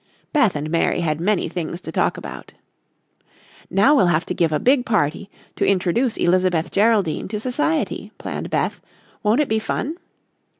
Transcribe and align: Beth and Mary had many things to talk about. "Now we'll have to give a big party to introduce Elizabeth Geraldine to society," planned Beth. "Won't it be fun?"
Beth 0.33 0.55
and 0.55 0.71
Mary 0.71 1.01
had 1.01 1.21
many 1.21 1.47
things 1.47 1.79
to 1.79 1.91
talk 1.91 2.17
about. 2.17 2.53
"Now 3.69 3.93
we'll 3.93 4.07
have 4.07 4.25
to 4.25 4.33
give 4.33 4.51
a 4.51 4.57
big 4.57 4.83
party 4.83 5.29
to 5.55 5.63
introduce 5.63 6.17
Elizabeth 6.17 6.71
Geraldine 6.71 7.27
to 7.27 7.39
society," 7.39 8.11
planned 8.17 8.49
Beth. 8.49 8.81
"Won't 9.21 9.41
it 9.41 9.47
be 9.47 9.59
fun?" 9.59 9.97